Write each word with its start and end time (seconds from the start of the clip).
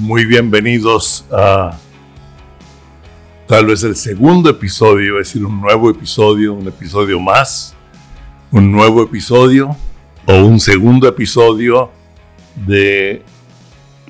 Muy 0.00 0.26
bienvenidos 0.26 1.24
a 1.32 1.76
tal 3.48 3.66
vez 3.66 3.82
el 3.82 3.96
segundo 3.96 4.48
episodio, 4.48 5.18
es 5.18 5.26
decir, 5.26 5.44
un 5.44 5.60
nuevo 5.60 5.90
episodio, 5.90 6.54
un 6.54 6.68
episodio 6.68 7.18
más, 7.18 7.74
un 8.52 8.70
nuevo 8.70 9.02
episodio 9.02 9.76
o 10.24 10.34
un 10.44 10.60
segundo 10.60 11.08
episodio 11.08 11.90
de 12.64 13.24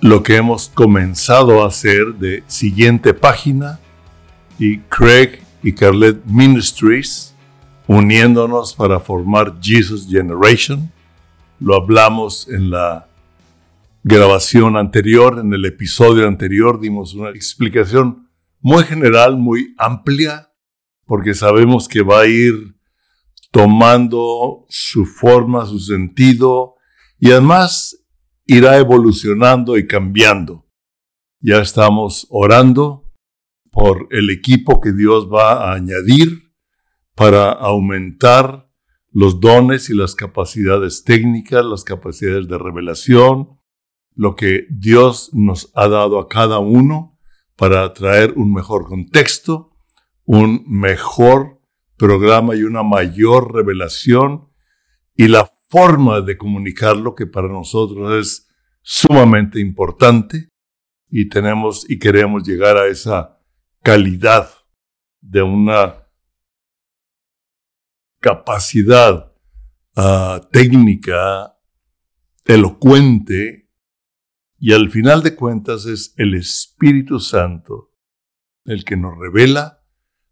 lo 0.02 0.22
que 0.22 0.36
hemos 0.36 0.68
comenzado 0.68 1.64
a 1.64 1.68
hacer 1.68 2.16
de 2.18 2.44
siguiente 2.48 3.14
página 3.14 3.80
y 4.58 4.80
Craig 4.80 5.40
y 5.62 5.72
Carlet 5.72 6.22
Ministries 6.26 7.34
uniéndonos 7.86 8.74
para 8.74 9.00
formar 9.00 9.54
Jesus 9.58 10.06
Generation. 10.06 10.92
Lo 11.58 11.76
hablamos 11.76 12.46
en 12.46 12.72
la 12.72 13.07
grabación 14.02 14.76
anterior, 14.76 15.38
en 15.38 15.52
el 15.52 15.64
episodio 15.64 16.26
anterior, 16.26 16.80
dimos 16.80 17.14
una 17.14 17.30
explicación 17.30 18.28
muy 18.60 18.84
general, 18.84 19.36
muy 19.36 19.74
amplia, 19.78 20.52
porque 21.06 21.34
sabemos 21.34 21.88
que 21.88 22.02
va 22.02 22.20
a 22.20 22.26
ir 22.26 22.76
tomando 23.50 24.66
su 24.68 25.06
forma, 25.06 25.66
su 25.66 25.78
sentido, 25.78 26.76
y 27.18 27.30
además 27.30 28.04
irá 28.44 28.76
evolucionando 28.78 29.76
y 29.76 29.86
cambiando. 29.86 30.66
Ya 31.40 31.60
estamos 31.60 32.26
orando 32.30 33.12
por 33.70 34.08
el 34.10 34.30
equipo 34.30 34.80
que 34.80 34.92
Dios 34.92 35.28
va 35.32 35.70
a 35.70 35.74
añadir 35.74 36.52
para 37.14 37.52
aumentar 37.52 38.68
los 39.10 39.40
dones 39.40 39.90
y 39.90 39.94
las 39.94 40.14
capacidades 40.14 41.04
técnicas, 41.04 41.64
las 41.64 41.84
capacidades 41.84 42.48
de 42.48 42.58
revelación, 42.58 43.57
lo 44.18 44.34
que 44.34 44.66
Dios 44.68 45.30
nos 45.32 45.70
ha 45.76 45.86
dado 45.86 46.18
a 46.18 46.28
cada 46.28 46.58
uno 46.58 47.16
para 47.54 47.94
traer 47.94 48.32
un 48.34 48.52
mejor 48.52 48.86
contexto, 48.86 49.76
un 50.24 50.64
mejor 50.66 51.60
programa 51.96 52.56
y 52.56 52.64
una 52.64 52.82
mayor 52.82 53.54
revelación 53.54 54.48
y 55.14 55.28
la 55.28 55.48
forma 55.68 56.20
de 56.20 56.36
comunicarlo 56.36 57.14
que 57.14 57.28
para 57.28 57.46
nosotros 57.46 58.26
es 58.26 58.48
sumamente 58.82 59.60
importante 59.60 60.48
y 61.08 61.28
tenemos 61.28 61.88
y 61.88 62.00
queremos 62.00 62.42
llegar 62.42 62.76
a 62.76 62.88
esa 62.88 63.38
calidad 63.84 64.50
de 65.20 65.42
una 65.42 66.08
capacidad 68.18 69.32
ah, 69.94 70.40
técnica 70.50 71.56
elocuente 72.46 73.67
y 74.58 74.72
al 74.72 74.90
final 74.90 75.22
de 75.22 75.36
cuentas 75.36 75.86
es 75.86 76.14
el 76.16 76.34
Espíritu 76.34 77.20
Santo 77.20 77.94
el 78.64 78.84
que 78.84 78.96
nos 78.96 79.16
revela 79.16 79.84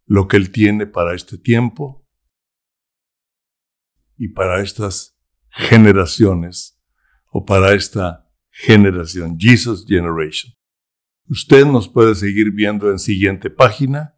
lo 0.04 0.26
que 0.28 0.36
Él 0.36 0.50
tiene 0.50 0.86
para 0.86 1.14
este 1.14 1.38
tiempo 1.38 2.06
y 4.16 4.28
para 4.28 4.60
estas 4.62 5.16
generaciones 5.50 6.80
o 7.30 7.44
para 7.44 7.74
esta 7.74 8.28
generación, 8.50 9.36
Jesus 9.38 9.84
Generation. 9.86 10.52
Usted 11.28 11.64
nos 11.64 11.88
puede 11.88 12.14
seguir 12.14 12.50
viendo 12.50 12.90
en 12.90 12.98
siguiente 12.98 13.50
página, 13.50 14.16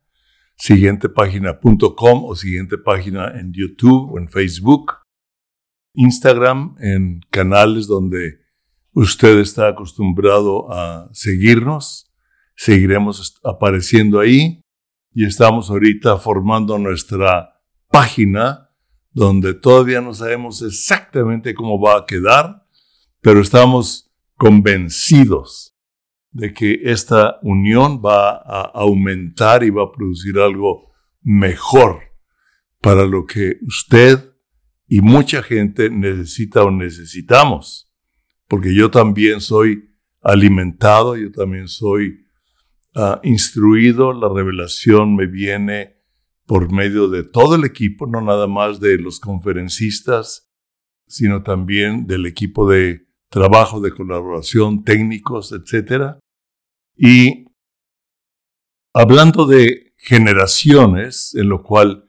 siguientepágina.com 0.57 2.25
o 2.25 2.35
siguiente 2.35 2.79
página 2.79 3.39
en 3.39 3.53
YouTube 3.53 4.13
o 4.13 4.19
en 4.19 4.29
Facebook, 4.29 4.95
Instagram, 5.95 6.77
en 6.81 7.21
canales 7.31 7.87
donde 7.87 8.41
Usted 8.93 9.39
está 9.39 9.69
acostumbrado 9.69 10.73
a 10.73 11.09
seguirnos, 11.13 12.11
seguiremos 12.57 13.41
apareciendo 13.45 14.21
ahí. 14.21 14.63
Y 15.13 15.25
estamos 15.25 15.71
ahorita 15.71 16.17
formando 16.19 16.79
nuestra 16.79 17.61
página 17.91 18.69
donde 19.11 19.55
todavía 19.55 20.01
no 20.01 20.15
sabemos 20.15 20.63
exactamente 20.63 21.55
cómo 21.55 21.81
va 21.81 21.99
a 21.99 22.07
quedar, 22.07 22.65
pero 23.21 23.41
estamos 23.41 24.13
convencidos 24.37 25.77
de 26.31 26.53
que 26.53 26.81
esta 26.85 27.39
unión 27.43 28.01
va 28.05 28.37
a 28.37 28.71
aumentar 28.75 29.65
y 29.65 29.71
va 29.71 29.85
a 29.85 29.93
producir 29.93 30.39
algo 30.39 30.93
mejor 31.23 32.01
para 32.81 33.05
lo 33.05 33.27
que 33.27 33.57
usted 33.67 34.33
y 34.87 35.01
mucha 35.01 35.43
gente 35.43 35.91
necesita 35.91 36.63
o 36.63 36.71
necesitamos 36.71 37.88
porque 38.49 38.75
yo 38.75 38.91
también 38.91 39.41
soy 39.41 39.91
alimentado, 40.23 41.17
yo 41.17 41.31
también 41.31 41.69
soy 41.69 42.27
ah, 42.95 43.21
instruido, 43.23 44.13
la 44.13 44.29
revelación 44.29 45.15
me 45.15 45.27
viene 45.27 45.99
por 46.47 46.73
medio 46.73 47.09
de 47.09 47.25
todo 47.25 47.57
el 47.57 47.65
equipo, 47.65 48.07
no 48.07 48.23
nada 48.23 48.47
más 48.47 48.81
de 48.81 48.99
los 48.99 49.21
conferencistas, 49.21 50.51
sino 51.07 51.43
también 51.43 52.07
del 52.07 52.25
equipo 52.25 52.69
de 52.69 53.07
trabajo, 53.29 53.81
de 53.81 53.91
colaboración, 53.91 54.83
técnicos, 54.83 55.53
etc. 55.53 56.17
Y 56.97 57.45
hablando 58.95 59.47
de 59.47 59.93
generaciones, 59.99 61.35
en 61.35 61.51
lo 61.51 61.63
cual 61.63 62.09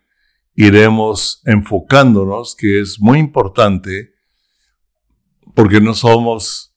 iremos 0.55 1.41
enfocándonos, 1.45 2.55
que 2.55 2.79
es 2.79 2.99
muy 2.99 3.19
importante, 3.19 4.13
porque 5.59 5.81
no 5.81 5.93
somos, 5.93 6.73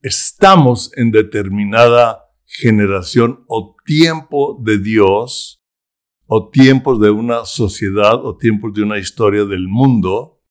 estamos 0.00 0.90
en 0.96 1.12
determinada 1.12 2.24
generación 2.44 3.44
o 3.46 3.76
tiempo 3.84 4.60
de 4.64 4.78
Dios, 4.78 5.62
o 6.26 6.50
tiempos 6.50 7.00
de 7.00 7.10
una 7.10 7.44
sociedad, 7.44 8.26
o 8.26 8.36
tiempos 8.36 8.74
de 8.74 8.82
una 8.82 8.98
historia 8.98 9.44
del 9.44 9.68
mundo, 9.68 10.42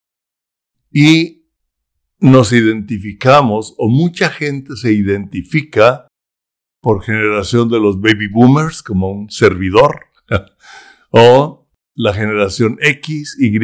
y 0.90 1.50
nos 2.18 2.54
identificamos, 2.54 3.76
o 3.78 3.90
mucha 3.90 4.30
gente 4.30 4.78
se 4.78 4.94
identifica 4.94 6.08
por 6.80 7.04
generación 7.04 7.68
de 7.68 7.82
los 7.82 8.00
baby 8.00 8.30
boomers 8.30 8.82
como 8.82 9.12
un 9.12 9.30
servidor, 9.30 10.06
o 11.10 11.70
la 11.94 12.14
generación 12.14 12.78
X, 12.80 13.38
Y, 13.38 13.60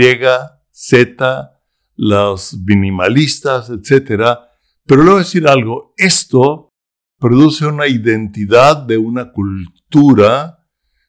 Z, 0.69 1.56
los 1.97 2.58
minimalistas, 2.66 3.69
etc. 3.69 4.40
Pero 4.85 5.03
le 5.03 5.09
voy 5.09 5.16
a 5.16 5.24
decir 5.24 5.47
algo, 5.47 5.94
esto 5.97 6.74
produce 7.19 7.66
una 7.66 7.88
identidad 7.88 8.78
de 8.78 8.97
una 8.97 9.31
cultura, 9.31 10.59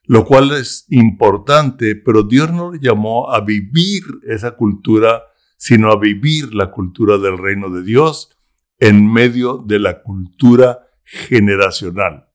lo 0.03 0.25
cual 0.25 0.51
es 0.51 0.85
importante, 0.89 1.95
pero 1.95 2.23
Dios 2.23 2.51
no 2.51 2.71
le 2.71 2.79
llamó 2.79 3.31
a 3.31 3.41
vivir 3.41 4.01
esa 4.27 4.55
cultura, 4.55 5.21
sino 5.57 5.91
a 5.91 5.99
vivir 5.99 6.53
la 6.53 6.71
cultura 6.71 7.17
del 7.17 7.37
reino 7.37 7.69
de 7.69 7.83
Dios 7.83 8.35
en 8.79 9.11
medio 9.11 9.57
de 9.57 9.79
la 9.79 10.01
cultura 10.01 10.79
generacional. 11.03 12.29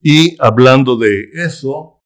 Y 0.00 0.36
hablando 0.38 0.96
de 0.96 1.30
eso, 1.34 2.04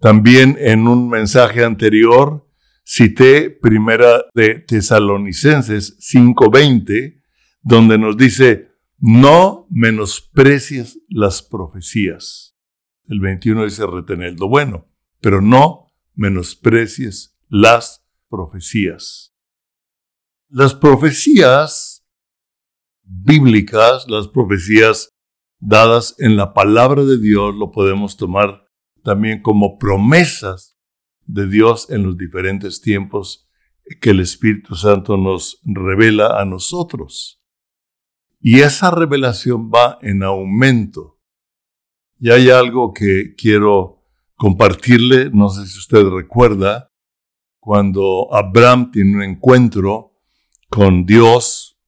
también 0.00 0.56
en 0.60 0.86
un 0.86 1.08
mensaje 1.08 1.64
anterior 1.64 2.47
cité 2.88 3.50
primera 3.50 4.24
de 4.34 4.64
Tesalonicenses 4.66 5.98
5:20, 6.00 7.22
donde 7.60 7.98
nos 7.98 8.16
dice, 8.16 8.70
no 8.98 9.66
menosprecies 9.68 10.98
las 11.08 11.42
profecías. 11.42 12.56
El 13.06 13.20
21 13.20 13.64
dice, 13.64 13.86
retener 13.86 14.40
lo 14.40 14.48
bueno, 14.48 14.88
pero 15.20 15.42
no 15.42 15.92
menosprecies 16.14 17.36
las 17.48 18.06
profecías. 18.30 19.34
Las 20.48 20.74
profecías 20.74 22.06
bíblicas, 23.02 24.06
las 24.08 24.28
profecías 24.28 25.10
dadas 25.58 26.14
en 26.18 26.36
la 26.36 26.54
palabra 26.54 27.04
de 27.04 27.18
Dios, 27.18 27.54
lo 27.54 27.70
podemos 27.70 28.16
tomar 28.16 28.66
también 29.02 29.42
como 29.42 29.76
promesas 29.76 30.77
de 31.28 31.46
Dios 31.46 31.90
en 31.90 32.02
los 32.02 32.16
diferentes 32.16 32.80
tiempos 32.80 33.46
que 34.00 34.10
el 34.10 34.20
Espíritu 34.20 34.74
Santo 34.74 35.16
nos 35.16 35.60
revela 35.64 36.40
a 36.40 36.44
nosotros. 36.44 37.40
Y 38.40 38.60
esa 38.60 38.90
revelación 38.90 39.70
va 39.70 39.98
en 40.02 40.22
aumento. 40.22 41.20
Y 42.18 42.30
hay 42.30 42.50
algo 42.50 42.92
que 42.92 43.34
quiero 43.36 44.02
compartirle, 44.36 45.30
no 45.30 45.50
sé 45.50 45.66
si 45.66 45.78
usted 45.78 46.04
recuerda, 46.08 46.90
cuando 47.60 48.32
Abraham 48.32 48.90
tiene 48.90 49.16
un 49.16 49.22
encuentro 49.22 50.14
con 50.68 51.04
Dios, 51.04 51.78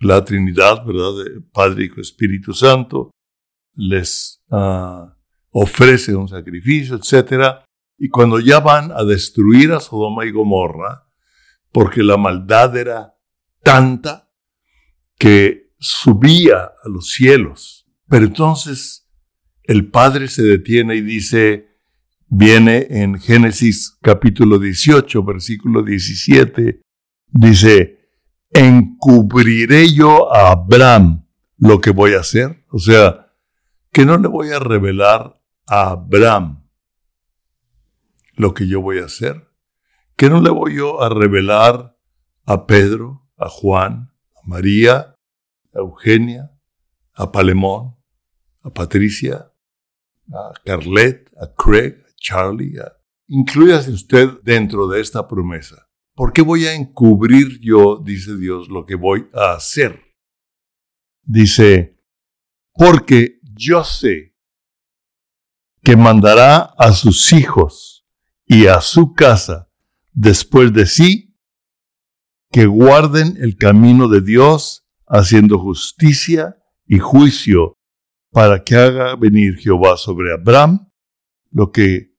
la 0.00 0.24
Trinidad, 0.24 0.84
¿verdad? 0.84 1.12
Padre, 1.52 1.84
Hijo, 1.86 2.00
Espíritu 2.00 2.52
Santo, 2.52 3.10
les 3.74 4.42
ah, 4.50 5.16
ofrece 5.50 6.14
un 6.14 6.28
sacrificio, 6.28 6.96
etcétera 6.96 7.65
y 7.98 8.08
cuando 8.08 8.40
ya 8.40 8.60
van 8.60 8.92
a 8.92 9.04
destruir 9.04 9.72
a 9.72 9.80
Sodoma 9.80 10.26
y 10.26 10.30
Gomorra, 10.30 11.06
porque 11.72 12.02
la 12.02 12.16
maldad 12.16 12.76
era 12.76 13.14
tanta 13.62 14.30
que 15.18 15.72
subía 15.78 16.64
a 16.64 16.88
los 16.88 17.10
cielos. 17.10 17.86
Pero 18.08 18.26
entonces 18.26 19.08
el 19.62 19.90
Padre 19.90 20.28
se 20.28 20.42
detiene 20.42 20.96
y 20.96 21.00
dice, 21.00 21.68
viene 22.28 22.86
en 22.90 23.18
Génesis 23.18 23.98
capítulo 24.00 24.58
18, 24.58 25.22
versículo 25.24 25.82
17, 25.82 26.80
dice, 27.28 27.98
encubriré 28.50 29.92
yo 29.92 30.32
a 30.34 30.52
Abraham 30.52 31.26
lo 31.58 31.80
que 31.80 31.90
voy 31.90 32.12
a 32.14 32.20
hacer. 32.20 32.64
O 32.70 32.78
sea, 32.78 33.32
que 33.90 34.04
no 34.04 34.18
le 34.18 34.28
voy 34.28 34.50
a 34.50 34.58
revelar 34.58 35.40
a 35.66 35.90
Abraham 35.90 36.65
lo 38.36 38.54
que 38.54 38.68
yo 38.68 38.80
voy 38.80 38.98
a 38.98 39.06
hacer. 39.06 39.50
Que 40.16 40.30
no 40.30 40.40
le 40.40 40.50
voy 40.50 40.76
yo 40.76 41.02
a 41.02 41.08
revelar 41.08 41.98
a 42.44 42.66
Pedro, 42.66 43.28
a 43.36 43.48
Juan, 43.48 44.12
a 44.34 44.40
María, 44.44 45.16
a 45.74 45.78
Eugenia, 45.78 46.52
a 47.14 47.32
Palemón, 47.32 47.96
a 48.62 48.70
Patricia, 48.70 49.52
a 50.32 50.52
Carlet, 50.64 51.30
a 51.40 51.52
Craig, 51.54 51.94
a 52.06 52.12
Charlie. 52.16 52.78
A... 52.78 52.92
Incluyase 53.28 53.90
usted 53.90 54.28
dentro 54.42 54.86
de 54.88 55.00
esta 55.00 55.26
promesa. 55.26 55.88
¿Por 56.14 56.32
qué 56.32 56.42
voy 56.42 56.66
a 56.66 56.74
encubrir 56.74 57.60
yo, 57.60 58.00
dice 58.02 58.36
Dios, 58.36 58.68
lo 58.68 58.86
que 58.86 58.94
voy 58.94 59.28
a 59.34 59.52
hacer? 59.52 60.00
Dice, 61.22 61.98
porque 62.72 63.38
yo 63.42 63.84
sé 63.84 64.34
que 65.82 65.96
mandará 65.96 66.74
a 66.78 66.92
sus 66.92 67.32
hijos 67.32 67.95
y 68.46 68.66
a 68.66 68.80
su 68.80 69.12
casa 69.12 69.68
después 70.12 70.72
de 70.72 70.86
sí, 70.86 71.36
que 72.50 72.66
guarden 72.66 73.36
el 73.40 73.56
camino 73.56 74.08
de 74.08 74.22
Dios, 74.22 74.86
haciendo 75.06 75.58
justicia 75.58 76.56
y 76.86 76.98
juicio, 76.98 77.76
para 78.30 78.64
que 78.64 78.76
haga 78.76 79.16
venir 79.16 79.56
Jehová 79.58 79.96
sobre 79.96 80.32
Abraham 80.32 80.90
lo 81.50 81.70
que 81.70 82.14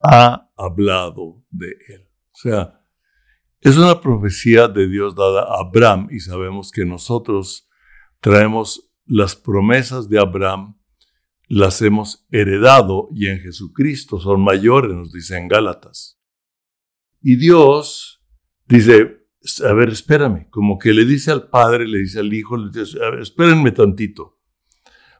ha 0.00 0.50
hablado 0.56 1.44
de 1.50 1.68
él. 1.88 2.08
O 2.32 2.38
sea, 2.38 2.80
es 3.60 3.76
una 3.76 4.00
profecía 4.00 4.68
de 4.68 4.88
Dios 4.88 5.14
dada 5.14 5.42
a 5.42 5.60
Abraham 5.60 6.08
y 6.10 6.20
sabemos 6.20 6.70
que 6.70 6.84
nosotros 6.84 7.68
traemos 8.20 8.90
las 9.04 9.36
promesas 9.36 10.08
de 10.08 10.18
Abraham, 10.18 10.80
las 11.48 11.80
hemos 11.82 12.26
heredado 12.30 13.08
y 13.12 13.28
en 13.28 13.38
Jesucristo 13.38 14.18
son 14.18 14.42
mayores, 14.42 14.92
nos 14.92 15.12
dice 15.12 15.36
en 15.36 15.48
Gálatas. 15.48 16.20
Y 17.20 17.36
Dios 17.36 18.22
dice, 18.66 19.26
a 19.64 19.72
ver, 19.72 19.90
espérame, 19.90 20.48
como 20.50 20.78
que 20.78 20.92
le 20.92 21.04
dice 21.04 21.30
al 21.30 21.48
Padre, 21.48 21.86
le 21.86 21.98
dice 21.98 22.20
al 22.20 22.32
Hijo, 22.32 22.56
le 22.56 22.70
dice, 22.70 22.98
a 23.02 23.20
espérenme 23.20 23.70
tantito. 23.70 24.40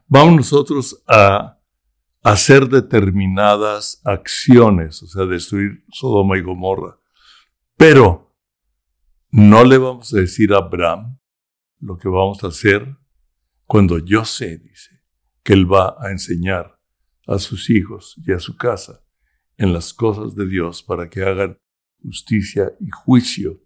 Vamos 0.07 0.35
nosotros 0.35 1.03
a 1.07 1.59
hacer 2.23 2.67
determinadas 2.67 4.01
acciones, 4.03 5.01
o 5.03 5.07
sea, 5.07 5.25
destruir 5.25 5.85
Sodoma 5.91 6.37
y 6.37 6.41
Gomorra. 6.41 6.99
Pero 7.77 8.35
no 9.31 9.63
le 9.63 9.77
vamos 9.77 10.13
a 10.13 10.17
decir 10.17 10.53
a 10.53 10.57
Abraham 10.57 11.19
lo 11.79 11.97
que 11.97 12.09
vamos 12.09 12.43
a 12.43 12.47
hacer 12.47 12.97
cuando 13.65 13.99
yo 13.99 14.25
sé, 14.25 14.57
dice, 14.57 14.96
que 15.47 15.53
Él 15.53 15.71
va 15.71 15.95
a 15.97 16.11
enseñar 16.11 16.77
a 17.25 17.39
sus 17.39 17.69
hijos 17.69 18.21
y 18.27 18.33
a 18.33 18.39
su 18.41 18.57
casa 18.57 19.05
en 19.55 19.71
las 19.71 19.93
cosas 19.93 20.35
de 20.35 20.45
Dios 20.45 20.83
para 20.83 21.09
que 21.09 21.23
hagan 21.23 21.57
justicia 22.03 22.73
y 22.81 22.89
juicio. 22.89 23.63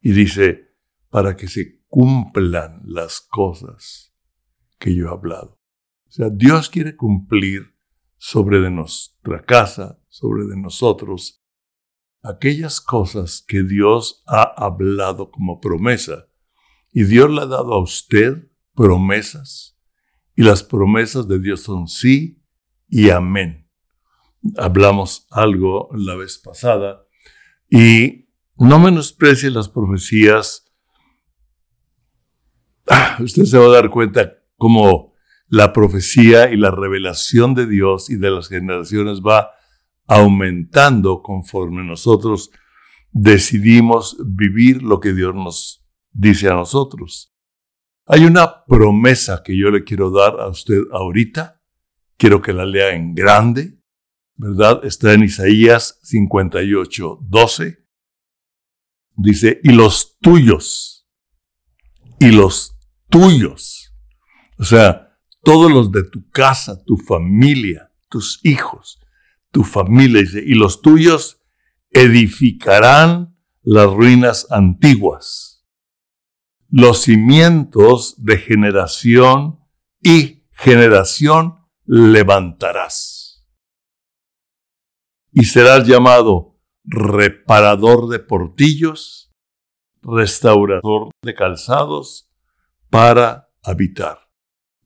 Y 0.00 0.12
dice, 0.12 0.68
para 1.08 1.36
que 1.36 1.48
se 1.48 1.82
cumplan 1.88 2.82
las 2.84 3.20
cosas 3.20 4.14
que 4.78 4.94
yo 4.94 5.06
he 5.06 5.10
hablado. 5.10 5.58
O 6.06 6.12
sea, 6.12 6.30
Dios 6.30 6.70
quiere 6.70 6.94
cumplir 6.94 7.74
sobre 8.16 8.60
de 8.60 8.70
nuestra 8.70 9.42
casa, 9.42 10.00
sobre 10.10 10.44
de 10.44 10.56
nosotros, 10.56 11.44
aquellas 12.22 12.80
cosas 12.80 13.42
que 13.44 13.64
Dios 13.64 14.22
ha 14.28 14.42
hablado 14.42 15.32
como 15.32 15.58
promesa 15.58 16.28
y 16.92 17.02
Dios 17.02 17.28
le 17.30 17.40
ha 17.40 17.46
dado 17.46 17.74
a 17.74 17.82
usted 17.82 18.48
promesas. 18.76 19.69
Y 20.40 20.42
las 20.42 20.62
promesas 20.62 21.28
de 21.28 21.38
Dios 21.38 21.60
son 21.64 21.86
sí 21.86 22.42
y 22.88 23.10
amén. 23.10 23.68
Hablamos 24.56 25.26
algo 25.28 25.90
la 25.92 26.14
vez 26.14 26.38
pasada. 26.38 27.04
Y 27.68 28.30
no 28.56 28.78
menosprecie 28.78 29.50
las 29.50 29.68
profecías. 29.68 30.64
Ah, 32.88 33.18
usted 33.20 33.42
se 33.42 33.58
va 33.58 33.66
a 33.66 33.82
dar 33.82 33.90
cuenta 33.90 34.32
cómo 34.56 35.12
la 35.46 35.74
profecía 35.74 36.50
y 36.50 36.56
la 36.56 36.70
revelación 36.70 37.54
de 37.54 37.66
Dios 37.66 38.08
y 38.08 38.16
de 38.16 38.30
las 38.30 38.48
generaciones 38.48 39.20
va 39.20 39.50
aumentando 40.06 41.20
conforme 41.20 41.84
nosotros 41.84 42.50
decidimos 43.10 44.16
vivir 44.24 44.82
lo 44.82 45.00
que 45.00 45.12
Dios 45.12 45.34
nos 45.34 45.86
dice 46.12 46.48
a 46.48 46.54
nosotros. 46.54 47.29
Hay 48.12 48.24
una 48.24 48.64
promesa 48.64 49.40
que 49.44 49.56
yo 49.56 49.70
le 49.70 49.84
quiero 49.84 50.10
dar 50.10 50.40
a 50.40 50.48
usted 50.48 50.80
ahorita. 50.90 51.62
Quiero 52.16 52.42
que 52.42 52.52
la 52.52 52.66
lea 52.66 52.92
en 52.92 53.14
grande, 53.14 53.78
¿verdad? 54.34 54.84
Está 54.84 55.12
en 55.12 55.22
Isaías 55.22 56.00
58, 56.02 57.20
12. 57.22 57.86
Dice, 59.14 59.60
y 59.62 59.70
los 59.70 60.18
tuyos, 60.18 61.08
y 62.18 62.32
los 62.32 62.80
tuyos. 63.08 63.94
O 64.58 64.64
sea, 64.64 65.16
todos 65.44 65.70
los 65.70 65.92
de 65.92 66.02
tu 66.02 66.28
casa, 66.30 66.82
tu 66.84 66.96
familia, 66.96 67.92
tus 68.08 68.40
hijos, 68.42 68.98
tu 69.52 69.62
familia, 69.62 70.22
dice, 70.22 70.42
y 70.44 70.54
los 70.54 70.82
tuyos 70.82 71.42
edificarán 71.92 73.36
las 73.62 73.86
ruinas 73.86 74.48
antiguas 74.50 75.59
los 76.70 77.02
cimientos 77.02 78.14
de 78.18 78.38
generación 78.38 79.58
y 80.02 80.44
generación 80.52 81.66
levantarás. 81.84 83.48
Y 85.32 85.44
serás 85.44 85.86
llamado 85.86 86.58
reparador 86.84 88.08
de 88.08 88.20
portillos, 88.20 89.32
restaurador 90.02 91.10
de 91.22 91.34
calzados, 91.34 92.30
para 92.88 93.50
habitar. 93.62 94.18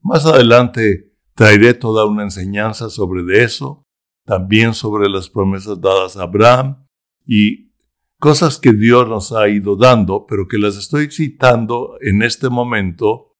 Más 0.00 0.26
adelante 0.26 1.14
traeré 1.34 1.74
toda 1.74 2.04
una 2.06 2.22
enseñanza 2.22 2.90
sobre 2.90 3.22
de 3.22 3.44
eso, 3.44 3.86
también 4.26 4.74
sobre 4.74 5.08
las 5.08 5.28
promesas 5.28 5.80
dadas 5.80 6.16
a 6.16 6.22
Abraham 6.22 6.86
y 7.26 7.73
cosas 8.18 8.58
que 8.58 8.72
Dios 8.72 9.08
nos 9.08 9.32
ha 9.32 9.48
ido 9.48 9.76
dando, 9.76 10.26
pero 10.26 10.48
que 10.48 10.58
las 10.58 10.76
estoy 10.76 11.10
citando 11.10 11.96
en 12.00 12.22
este 12.22 12.48
momento 12.48 13.34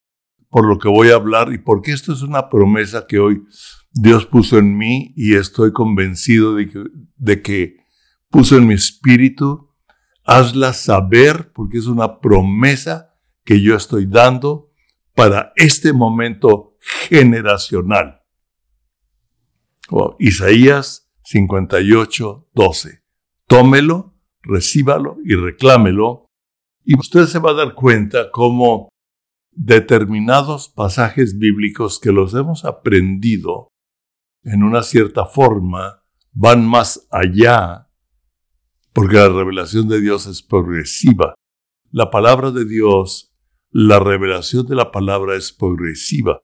por 0.55 0.69
lo 0.69 0.79
que 0.79 0.89
voy 0.89 1.11
a 1.11 1.17
hablar 1.17 1.53
y 1.53 1.59
porque 1.59 1.91
esto 1.91 2.13
es 2.13 2.23
una 2.23 2.49
promesa 2.49 3.07
que 3.09 3.19
hoy 3.19 3.43
Dios 3.91 4.27
puso 4.27 4.57
en 4.59 4.77
mí 4.77 5.13
y 5.17 5.35
estoy 5.35 5.73
convencido 5.73 6.55
de 6.55 7.43
que, 7.43 7.77
puso 8.31 8.57
en 8.57 8.67
mi 8.67 8.75
espíritu. 8.75 9.71
Hazla 10.25 10.73
saber 10.73 11.53
porque 11.53 11.79
es 11.79 11.87
una 11.87 12.21
promesa 12.21 13.15
que 13.45 13.61
yo 13.61 13.77
estoy 13.77 14.07
dando 14.07 14.71
para 15.15 15.53
este 15.57 15.93
momento 15.93 16.77
generacional. 17.09 18.23
Isaías 20.19 21.11
58, 21.25 22.49
12. 22.55 23.03
Tómelo 23.47 24.14
recíbalo 24.45 25.17
y 25.25 25.35
reclámelo. 25.35 26.27
Y 26.85 26.99
usted 26.99 27.27
se 27.27 27.39
va 27.39 27.51
a 27.51 27.55
dar 27.55 27.75
cuenta 27.75 28.31
cómo 28.31 28.89
determinados 29.51 30.69
pasajes 30.69 31.39
bíblicos 31.39 31.99
que 32.01 32.13
los 32.13 32.35
hemos 32.35 32.65
aprendido 32.65 33.69
en 34.43 34.63
una 34.63 34.83
cierta 34.83 35.25
forma 35.25 36.03
van 36.33 36.67
más 36.67 37.07
allá, 37.11 37.89
porque 38.93 39.17
la 39.17 39.29
revelación 39.29 39.89
de 39.89 40.01
Dios 40.01 40.27
es 40.27 40.43
progresiva. 40.43 41.35
La 41.91 42.11
palabra 42.11 42.51
de 42.51 42.65
Dios, 42.65 43.33
la 43.71 44.01
revelación 44.01 44.67
de 44.67 44.75
la 44.75 44.91
palabra 44.91 45.37
es 45.37 45.53
progresiva. 45.53 46.41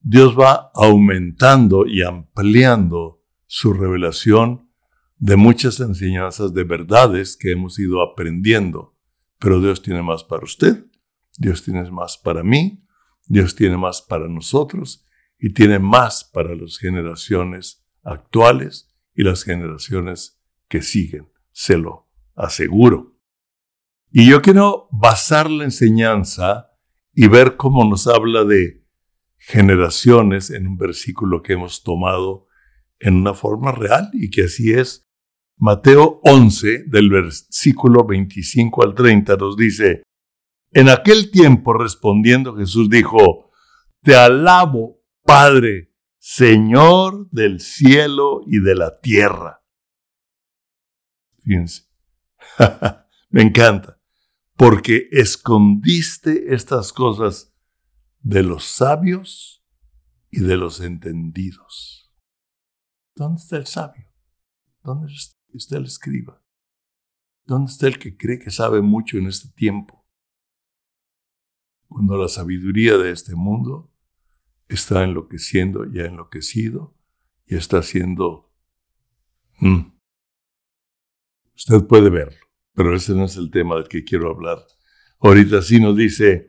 Dios 0.00 0.38
va 0.38 0.70
aumentando 0.74 1.86
y 1.86 2.02
ampliando 2.02 3.22
su 3.46 3.72
revelación 3.72 4.63
de 5.24 5.36
muchas 5.36 5.80
enseñanzas 5.80 6.52
de 6.52 6.64
verdades 6.64 7.34
que 7.34 7.52
hemos 7.52 7.78
ido 7.78 8.02
aprendiendo. 8.02 8.94
Pero 9.38 9.58
Dios 9.58 9.80
tiene 9.80 10.02
más 10.02 10.22
para 10.22 10.44
usted, 10.44 10.84
Dios 11.38 11.62
tiene 11.62 11.90
más 11.90 12.18
para 12.18 12.42
mí, 12.42 12.84
Dios 13.24 13.54
tiene 13.54 13.78
más 13.78 14.02
para 14.02 14.28
nosotros 14.28 15.06
y 15.38 15.54
tiene 15.54 15.78
más 15.78 16.24
para 16.24 16.54
las 16.54 16.76
generaciones 16.76 17.82
actuales 18.02 18.94
y 19.14 19.22
las 19.22 19.44
generaciones 19.44 20.42
que 20.68 20.82
siguen, 20.82 21.26
se 21.52 21.78
lo 21.78 22.10
aseguro. 22.34 23.16
Y 24.10 24.28
yo 24.28 24.42
quiero 24.42 24.88
basar 24.92 25.50
la 25.50 25.64
enseñanza 25.64 26.68
y 27.14 27.28
ver 27.28 27.56
cómo 27.56 27.82
nos 27.88 28.06
habla 28.08 28.44
de 28.44 28.84
generaciones 29.38 30.50
en 30.50 30.66
un 30.66 30.76
versículo 30.76 31.42
que 31.42 31.54
hemos 31.54 31.82
tomado 31.82 32.46
en 32.98 33.14
una 33.14 33.32
forma 33.32 33.72
real 33.72 34.10
y 34.12 34.28
que 34.28 34.44
así 34.44 34.74
es. 34.74 35.00
Mateo 35.56 36.20
11, 36.24 36.84
del 36.86 37.10
versículo 37.10 38.04
25 38.04 38.82
al 38.82 38.94
30, 38.94 39.36
nos 39.36 39.56
dice, 39.56 40.02
en 40.72 40.88
aquel 40.88 41.30
tiempo 41.30 41.72
respondiendo 41.72 42.56
Jesús 42.56 42.90
dijo, 42.90 43.52
Te 44.02 44.16
alabo, 44.16 45.00
Padre, 45.22 45.94
Señor 46.18 47.30
del 47.30 47.60
cielo 47.60 48.40
y 48.46 48.58
de 48.58 48.74
la 48.74 48.98
tierra. 48.98 49.62
Fíjense, 51.44 51.84
me 53.30 53.42
encanta, 53.42 54.00
porque 54.56 55.08
escondiste 55.12 56.54
estas 56.54 56.92
cosas 56.92 57.54
de 58.20 58.42
los 58.42 58.64
sabios 58.64 59.64
y 60.30 60.40
de 60.40 60.56
los 60.56 60.80
entendidos. 60.80 62.12
¿Dónde 63.14 63.40
está 63.40 63.56
el 63.56 63.66
sabio? 63.66 64.08
¿Dónde 64.82 65.12
está 65.12 65.43
el 65.54 65.84
escriba? 65.84 66.42
¿Dónde 67.46 67.70
está 67.70 67.86
el 67.86 67.98
que 67.98 68.16
cree 68.16 68.38
que 68.38 68.50
sabe 68.50 68.80
mucho 68.80 69.18
en 69.18 69.26
este 69.26 69.48
tiempo? 69.50 70.04
Cuando 71.88 72.16
la 72.16 72.28
sabiduría 72.28 72.96
de 72.98 73.10
este 73.10 73.34
mundo 73.34 73.92
está 74.68 75.04
enloqueciendo, 75.04 75.84
ya 75.92 76.04
enloquecido, 76.04 76.96
y 77.46 77.56
está 77.56 77.78
haciendo... 77.78 78.50
Mm. 79.60 79.92
Usted 81.54 81.86
puede 81.86 82.10
verlo, 82.10 82.46
pero 82.72 82.96
ese 82.96 83.14
no 83.14 83.26
es 83.26 83.36
el 83.36 83.50
tema 83.50 83.76
del 83.76 83.86
que 83.86 84.02
quiero 84.02 84.30
hablar. 84.30 84.66
Ahorita 85.20 85.62
sí 85.62 85.78
nos 85.78 85.96
dice, 85.96 86.48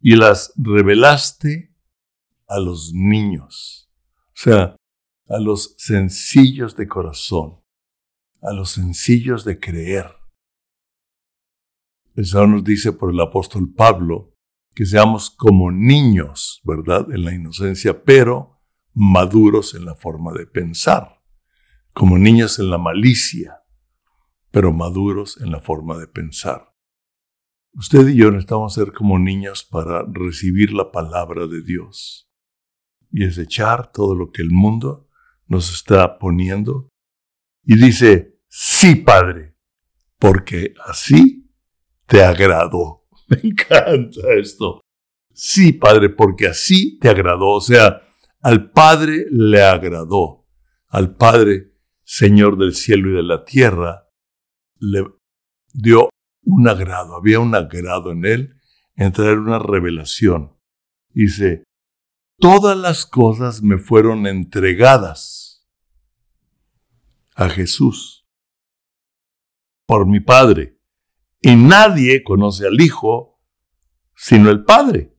y 0.00 0.16
las 0.16 0.52
revelaste 0.56 1.74
a 2.48 2.60
los 2.60 2.92
niños, 2.92 3.90
o 4.26 4.34
sea, 4.34 4.76
a 5.28 5.38
los 5.38 5.74
sencillos 5.78 6.76
de 6.76 6.86
corazón, 6.86 7.61
a 8.42 8.52
los 8.52 8.70
sencillos 8.70 9.44
de 9.44 9.58
creer. 9.58 10.06
El 12.14 12.26
Señor 12.26 12.48
nos 12.48 12.64
dice 12.64 12.92
por 12.92 13.10
el 13.10 13.20
apóstol 13.20 13.72
Pablo 13.72 14.36
que 14.74 14.84
seamos 14.84 15.30
como 15.30 15.70
niños, 15.70 16.60
¿verdad? 16.64 17.10
En 17.12 17.24
la 17.24 17.34
inocencia, 17.34 18.04
pero 18.04 18.60
maduros 18.94 19.74
en 19.74 19.84
la 19.84 19.94
forma 19.94 20.32
de 20.32 20.46
pensar, 20.46 21.22
como 21.94 22.18
niños 22.18 22.58
en 22.58 22.70
la 22.70 22.78
malicia, 22.78 23.62
pero 24.50 24.72
maduros 24.72 25.40
en 25.40 25.50
la 25.50 25.60
forma 25.60 25.96
de 25.96 26.08
pensar. 26.08 26.74
Usted 27.74 28.08
y 28.08 28.16
yo 28.16 28.30
necesitamos 28.30 28.74
ser 28.74 28.92
como 28.92 29.18
niños 29.18 29.64
para 29.64 30.04
recibir 30.10 30.72
la 30.72 30.90
palabra 30.90 31.46
de 31.46 31.62
Dios 31.62 32.30
y 33.10 33.24
desechar 33.24 33.92
todo 33.92 34.14
lo 34.14 34.30
que 34.30 34.42
el 34.42 34.50
mundo 34.50 35.08
nos 35.46 35.72
está 35.72 36.18
poniendo. 36.18 36.90
Y 37.64 37.76
dice, 37.76 38.31
sí, 38.52 38.96
Padre, 38.96 39.56
porque 40.18 40.74
así 40.86 41.50
te 42.06 42.22
agradó. 42.22 43.08
Me 43.28 43.40
encanta 43.42 44.20
esto. 44.38 44.82
Sí, 45.32 45.72
Padre, 45.72 46.10
porque 46.10 46.48
así 46.48 46.98
te 46.98 47.08
agradó. 47.08 47.48
O 47.52 47.60
sea, 47.60 48.02
al 48.42 48.70
Padre 48.70 49.24
le 49.30 49.62
agradó. 49.62 50.46
Al 50.88 51.16
Padre, 51.16 51.72
Señor 52.04 52.58
del 52.58 52.74
cielo 52.74 53.10
y 53.10 53.14
de 53.14 53.22
la 53.22 53.44
tierra, 53.44 54.10
le 54.78 55.06
dio 55.72 56.10
un 56.44 56.68
agrado, 56.68 57.16
había 57.16 57.40
un 57.40 57.54
agrado 57.54 58.10
en 58.10 58.26
él 58.26 58.56
en 58.96 59.12
traer 59.12 59.38
una 59.38 59.58
revelación. 59.58 60.58
Dice, 61.08 61.64
todas 62.38 62.76
las 62.76 63.06
cosas 63.06 63.62
me 63.62 63.78
fueron 63.78 64.26
entregadas 64.26 65.66
a 67.34 67.48
Jesús 67.48 68.21
por 69.86 70.06
mi 70.06 70.20
Padre. 70.20 70.78
Y 71.40 71.56
nadie 71.56 72.22
conoce 72.22 72.66
al 72.66 72.80
Hijo 72.80 73.40
sino 74.14 74.50
el 74.50 74.64
Padre. 74.64 75.16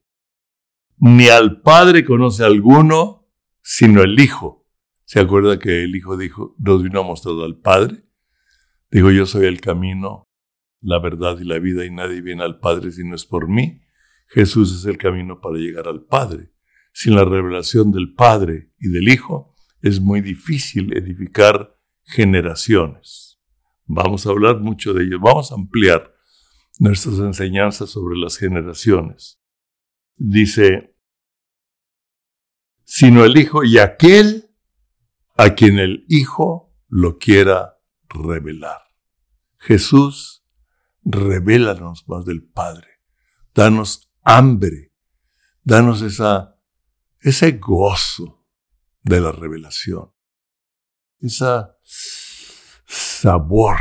Ni 0.98 1.28
al 1.28 1.62
Padre 1.62 2.06
conoce 2.06 2.44
alguno 2.44 3.28
sino 3.62 4.02
el 4.02 4.20
Hijo. 4.20 4.66
¿Se 5.06 5.20
acuerda 5.20 5.60
que 5.60 5.84
el 5.84 5.96
Hijo 5.96 6.18
dijo, 6.18 6.56
nos 6.58 6.82
vino 6.82 7.02
a 7.02 7.04
mostrar 7.04 7.36
al 7.44 7.60
Padre? 7.60 8.06
Digo, 8.90 9.12
yo 9.12 9.26
soy 9.26 9.48
el 9.48 9.60
camino, 9.60 10.24
la 10.80 11.00
verdad 11.00 11.38
y 11.40 11.44
la 11.44 11.60
vida 11.60 11.86
y 11.86 11.92
nadie 11.92 12.22
viene 12.22 12.44
al 12.44 12.60
Padre 12.60 12.92
si 12.92 13.04
no 13.04 13.16
es 13.16 13.26
por 13.26 13.50
mí. 13.50 13.82
Jesús 14.28 14.74
es 14.76 14.86
el 14.86 14.98
camino 14.98 15.42
para 15.42 15.58
llegar 15.58 15.88
al 15.88 16.06
Padre. 16.06 16.52
Sin 16.94 17.16
la 17.16 17.26
revelación 17.26 17.92
del 17.92 18.14
Padre 18.14 18.72
y 18.80 18.90
del 18.90 19.10
Hijo 19.10 19.56
es 19.82 20.00
muy 20.00 20.22
difícil 20.22 20.96
edificar 20.96 21.78
generaciones. 22.04 23.33
Vamos 23.86 24.26
a 24.26 24.30
hablar 24.30 24.60
mucho 24.60 24.94
de 24.94 25.04
ello, 25.04 25.20
vamos 25.20 25.52
a 25.52 25.56
ampliar 25.56 26.14
nuestras 26.80 27.20
enseñanzas 27.20 27.90
sobre 27.90 28.18
las 28.18 28.38
generaciones. 28.38 29.42
Dice, 30.16 30.96
sino 32.84 33.26
el 33.26 33.38
Hijo 33.38 33.64
y 33.64 33.78
aquel 33.80 34.50
a 35.36 35.56
quien 35.56 35.80
el 35.80 36.06
Hijo 36.08 36.76
lo 36.88 37.18
quiera 37.18 37.80
revelar. 38.10 38.82
Jesús 39.58 40.46
revélanos 41.04 42.08
más 42.08 42.26
del 42.26 42.44
Padre. 42.44 42.88
Danos 43.54 44.12
hambre. 44.24 44.94
Danos 45.64 46.02
esa, 46.02 46.60
ese 47.20 47.54
gozo 47.54 48.46
de 49.02 49.22
la 49.22 49.32
revelación. 49.32 50.12
Ese 51.20 51.46
sabor 53.24 53.78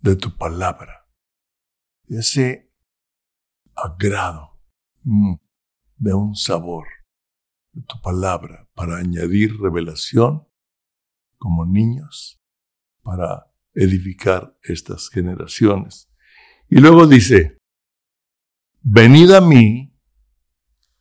de 0.00 0.16
tu 0.16 0.34
palabra. 0.38 1.06
Ese 2.08 2.72
agrado 3.74 4.58
mm, 5.02 5.34
de 5.98 6.14
un 6.14 6.34
sabor 6.34 6.86
de 7.72 7.82
tu 7.82 8.00
palabra 8.00 8.70
para 8.74 8.96
añadir 8.96 9.60
revelación 9.60 10.48
como 11.36 11.66
niños, 11.66 12.40
para 13.02 13.52
edificar 13.74 14.56
estas 14.62 15.10
generaciones. 15.10 16.10
Y 16.70 16.76
luego 16.80 17.06
dice, 17.06 17.58
venid 18.80 19.30
a 19.32 19.42
mí 19.42 19.94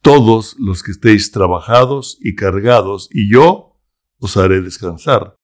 todos 0.02 0.58
los 0.60 0.84
que 0.84 0.92
estéis 0.92 1.32
trabajados 1.32 2.18
y 2.20 2.36
cargados, 2.36 3.08
y 3.10 3.32
yo 3.32 3.80
os 4.20 4.36
haré 4.36 4.60
descansar. 4.60 5.38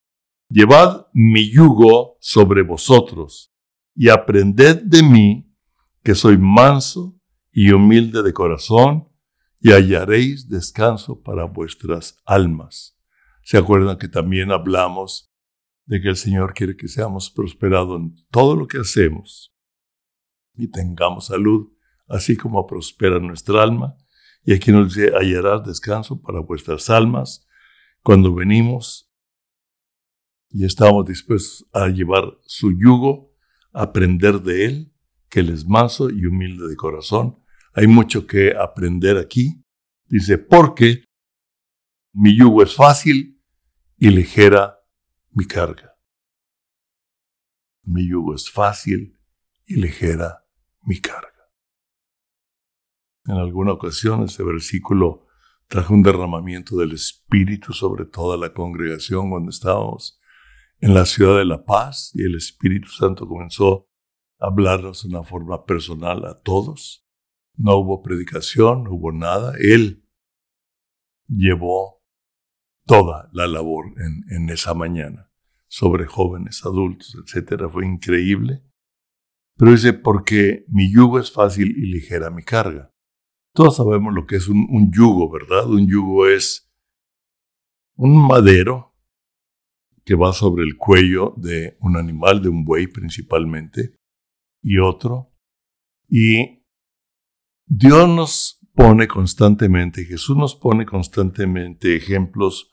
Llevad 0.49 1.07
mi 1.13 1.51
yugo 1.51 2.17
sobre 2.19 2.61
vosotros, 2.61 3.53
y 3.95 4.09
aprended 4.09 4.83
de 4.83 5.03
mí, 5.03 5.53
que 6.03 6.15
soy 6.15 6.37
manso 6.37 7.19
y 7.51 7.71
humilde 7.71 8.23
de 8.23 8.33
corazón, 8.33 9.09
y 9.59 9.71
hallaréis 9.71 10.47
descanso 10.47 11.21
para 11.21 11.45
vuestras 11.45 12.21
almas. 12.25 12.97
¿Se 13.43 13.57
acuerdan 13.57 13.97
que 13.97 14.07
también 14.07 14.51
hablamos 14.51 15.27
de 15.87 16.01
que 16.01 16.09
el 16.09 16.17
Señor 16.17 16.53
quiere 16.53 16.75
que 16.75 16.87
seamos 16.87 17.31
prosperados 17.31 17.99
en 17.99 18.15
todo 18.29 18.55
lo 18.55 18.67
que 18.67 18.77
hacemos 18.77 19.55
y 20.53 20.67
tengamos 20.67 21.27
salud, 21.27 21.71
así 22.07 22.35
como 22.35 22.67
prospera 22.67 23.19
nuestra 23.19 23.63
alma. 23.63 23.95
Y 24.43 24.53
aquí 24.53 24.71
nos 24.71 24.93
dice, 24.93 25.11
hallarás 25.15 25.65
descanso 25.65 26.21
para 26.21 26.39
vuestras 26.39 26.89
almas 26.89 27.47
cuando 28.03 28.33
venimos 28.33 29.06
y 30.49 30.65
estamos 30.65 31.05
dispuestos 31.05 31.67
a 31.73 31.87
llevar 31.87 32.37
su 32.45 32.71
yugo, 32.71 33.33
aprender 33.73 34.41
de 34.41 34.65
él, 34.65 34.93
que 35.29 35.41
él 35.41 35.49
es 35.49 35.65
manso 35.67 36.09
y 36.09 36.25
humilde 36.25 36.67
de 36.67 36.75
corazón. 36.75 37.43
Hay 37.73 37.87
mucho 37.87 38.25
que 38.25 38.55
aprender 38.55 39.17
aquí. 39.17 39.63
Dice, 40.05 40.37
porque 40.37 41.03
mi 42.13 42.37
yugo 42.37 42.63
es 42.63 42.73
fácil 42.73 43.41
y 43.97 44.09
ligera 44.09 44.79
mi 45.31 45.45
carga. 45.45 45.95
Mi 47.83 48.07
yugo 48.07 48.35
es 48.35 48.49
fácil 48.49 49.17
y 49.65 49.75
ligera 49.75 50.45
mi 50.81 50.99
carga. 50.99 51.27
En 53.25 53.35
alguna 53.35 53.73
ocasión 53.73 54.23
ese 54.23 54.43
versículo 54.43 55.27
trajo 55.67 55.93
un 55.93 56.01
derramamiento 56.01 56.77
del 56.77 56.93
Espíritu 56.93 57.73
sobre 57.73 58.05
toda 58.05 58.37
la 58.37 58.53
congregación 58.53 59.29
cuando 59.29 59.49
estábamos 59.49 60.19
en 60.79 60.93
la 60.93 61.05
ciudad 61.05 61.37
de 61.37 61.45
La 61.45 61.65
Paz 61.65 62.11
y 62.13 62.23
el 62.23 62.35
Espíritu 62.35 62.89
Santo 62.89 63.27
comenzó 63.27 63.89
a 64.39 64.47
hablarnos 64.47 65.03
de 65.03 65.09
una 65.09 65.23
forma 65.23 65.65
personal 65.65 66.25
a 66.25 66.35
todos. 66.35 67.05
No 67.55 67.77
hubo 67.77 68.01
predicación, 68.01 68.83
no 68.83 68.91
hubo 68.91 69.11
nada. 69.11 69.53
Él 69.59 70.05
llevó 71.27 72.03
toda 72.85 73.29
la 73.33 73.47
labor 73.47 73.87
en, 73.97 74.23
en 74.29 74.49
esa 74.49 74.73
mañana 74.73 75.31
sobre 75.67 76.05
jóvenes, 76.05 76.65
adultos, 76.65 77.15
etc. 77.15 77.63
Fue 77.71 77.85
increíble. 77.85 78.63
Pero 79.57 79.71
dice, 79.71 79.93
porque 79.93 80.65
mi 80.67 80.91
yugo 80.91 81.19
es 81.19 81.31
fácil 81.31 81.75
y 81.75 81.87
ligera 81.87 82.29
mi 82.29 82.43
carga. 82.43 82.93
Todos 83.53 83.77
sabemos 83.77 84.13
lo 84.13 84.27
que 84.27 84.35
es 84.35 84.47
un, 84.47 84.67
un 84.69 84.91
yugo, 84.91 85.31
¿verdad? 85.31 85.67
Un 85.67 85.87
yugo 85.87 86.27
es 86.27 86.71
un 87.95 88.27
madero 88.27 88.95
que 90.07 90.15
va 90.15 90.31
sobre 90.31 90.63
el 90.63 90.77
cuello 90.77 91.33
de 91.35 91.75
un 91.81 91.97
animal, 91.97 92.41
de 92.41 92.47
un 92.47 92.63
buey 92.63 92.87
principalmente, 92.87 93.93
y 94.63 94.77
otro. 94.77 95.33
Y 96.07 96.63
Dios 97.65 98.07
nos 98.07 98.65
pone 98.73 99.09
constantemente, 99.09 100.05
Jesús 100.05 100.37
nos 100.37 100.55
pone 100.55 100.85
constantemente 100.85 101.97
ejemplos 101.97 102.71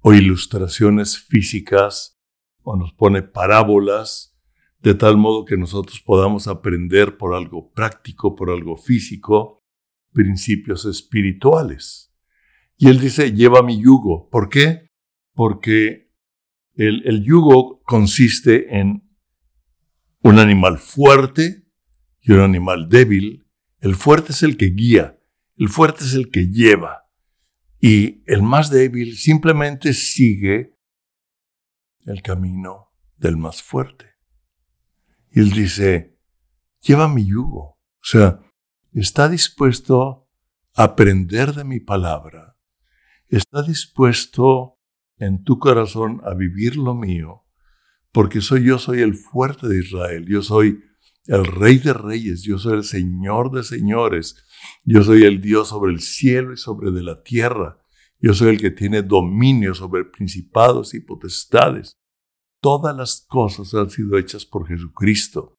o 0.00 0.12
ilustraciones 0.12 1.20
físicas, 1.20 2.18
o 2.64 2.76
nos 2.76 2.92
pone 2.92 3.22
parábolas 3.22 4.36
de 4.80 4.94
tal 4.94 5.16
modo 5.16 5.44
que 5.44 5.56
nosotros 5.56 6.00
podamos 6.00 6.48
aprender 6.48 7.16
por 7.16 7.36
algo 7.36 7.70
práctico, 7.70 8.34
por 8.34 8.50
algo 8.50 8.76
físico, 8.76 9.60
principios 10.12 10.84
espirituales. 10.84 12.12
Y 12.76 12.88
él 12.88 12.98
dice, 12.98 13.32
lleva 13.32 13.62
mi 13.62 13.80
yugo. 13.80 14.28
¿Por 14.30 14.48
qué? 14.48 14.88
Porque 15.32 16.11
el, 16.74 17.22
yugo 17.22 17.82
consiste 17.82 18.78
en 18.78 19.08
un 20.22 20.38
animal 20.38 20.78
fuerte 20.78 21.66
y 22.20 22.32
un 22.32 22.40
animal 22.40 22.88
débil. 22.88 23.46
El 23.80 23.94
fuerte 23.94 24.32
es 24.32 24.42
el 24.42 24.56
que 24.56 24.66
guía, 24.66 25.18
el 25.56 25.68
fuerte 25.68 26.04
es 26.04 26.14
el 26.14 26.30
que 26.30 26.48
lleva. 26.48 27.08
Y 27.80 28.22
el 28.26 28.42
más 28.42 28.70
débil 28.70 29.16
simplemente 29.16 29.92
sigue 29.92 30.78
el 32.06 32.22
camino 32.22 32.92
del 33.16 33.36
más 33.36 33.62
fuerte. 33.62 34.06
Y 35.30 35.40
él 35.40 35.50
dice, 35.50 36.16
lleva 36.80 37.08
mi 37.08 37.26
yugo. 37.26 37.72
O 37.72 38.04
sea, 38.04 38.40
está 38.92 39.28
dispuesto 39.28 40.28
a 40.74 40.84
aprender 40.84 41.54
de 41.54 41.64
mi 41.64 41.80
palabra. 41.80 42.56
Está 43.28 43.62
dispuesto 43.62 44.78
en 45.22 45.44
tu 45.44 45.58
corazón 45.60 46.20
a 46.24 46.34
vivir 46.34 46.76
lo 46.76 46.94
mío, 46.94 47.44
porque 48.10 48.40
soy 48.40 48.64
yo, 48.64 48.78
soy 48.78 49.00
el 49.00 49.14
fuerte 49.14 49.68
de 49.68 49.78
Israel. 49.78 50.26
Yo 50.28 50.42
soy 50.42 50.82
el 51.26 51.44
rey 51.44 51.78
de 51.78 51.92
reyes. 51.92 52.42
Yo 52.42 52.58
soy 52.58 52.74
el 52.74 52.84
señor 52.84 53.52
de 53.52 53.62
señores. 53.62 54.36
Yo 54.84 55.02
soy 55.02 55.22
el 55.22 55.40
Dios 55.40 55.68
sobre 55.68 55.92
el 55.92 56.00
cielo 56.00 56.52
y 56.52 56.56
sobre 56.56 56.90
de 56.90 57.02
la 57.02 57.22
tierra. 57.22 57.78
Yo 58.18 58.34
soy 58.34 58.50
el 58.50 58.60
que 58.60 58.70
tiene 58.72 59.02
dominio 59.02 59.74
sobre 59.74 60.04
principados 60.04 60.92
y 60.94 61.00
potestades. 61.00 61.96
Todas 62.60 62.96
las 62.96 63.24
cosas 63.28 63.72
han 63.74 63.90
sido 63.90 64.18
hechas 64.18 64.44
por 64.44 64.66
Jesucristo. 64.66 65.58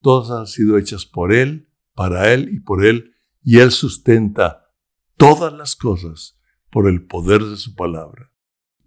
Todas 0.00 0.30
han 0.30 0.46
sido 0.46 0.78
hechas 0.78 1.04
por 1.04 1.32
Él, 1.32 1.68
para 1.94 2.32
Él 2.32 2.48
y 2.52 2.60
por 2.60 2.84
Él, 2.84 3.12
y 3.42 3.58
Él 3.58 3.72
sustenta 3.72 4.68
todas 5.16 5.52
las 5.52 5.76
cosas 5.76 6.40
por 6.70 6.88
el 6.88 7.06
poder 7.06 7.44
de 7.44 7.56
su 7.56 7.74
palabra. 7.74 8.30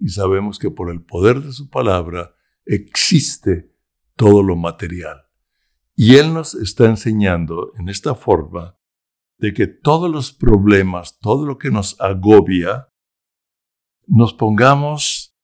Y 0.03 0.09
sabemos 0.09 0.59
que 0.59 0.69
por 0.69 0.91
el 0.91 1.01
poder 1.01 1.39
de 1.39 1.53
su 1.53 1.69
palabra 1.69 2.35
existe 2.65 3.73
todo 4.17 4.43
lo 4.43 4.57
material. 4.57 5.29
Y 5.95 6.15
Él 6.15 6.33
nos 6.33 6.55
está 6.55 6.87
enseñando 6.87 7.71
en 7.79 7.87
esta 7.87 8.13
forma 8.13 8.77
de 9.37 9.53
que 9.53 9.65
todos 9.65 10.11
los 10.11 10.33
problemas, 10.33 11.19
todo 11.19 11.45
lo 11.45 11.57
que 11.57 11.71
nos 11.71 11.97
agobia, 12.01 12.89
nos 14.05 14.33
pongamos 14.33 15.37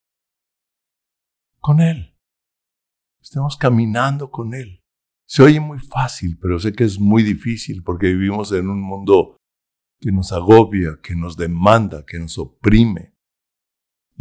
con 1.61 1.79
Él. 1.79 2.17
Estemos 3.21 3.55
caminando 3.55 4.29
con 4.29 4.53
Él. 4.53 4.83
Se 5.25 5.41
oye 5.41 5.61
muy 5.61 5.79
fácil, 5.79 6.37
pero 6.37 6.59
sé 6.59 6.73
que 6.73 6.83
es 6.83 6.99
muy 6.99 7.23
difícil 7.23 7.81
porque 7.81 8.07
vivimos 8.07 8.51
en 8.51 8.69
un 8.69 8.81
mundo 8.81 9.37
que 10.01 10.11
nos 10.11 10.33
agobia, 10.33 10.99
que 11.01 11.15
nos 11.15 11.37
demanda, 11.37 12.03
que 12.05 12.19
nos 12.19 12.37
oprime. 12.37 13.08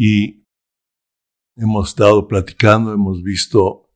Y 0.00 0.46
hemos 1.56 1.88
estado 1.88 2.28
platicando, 2.28 2.94
hemos 2.94 3.24
visto 3.24 3.90